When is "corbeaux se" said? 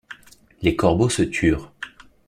0.75-1.21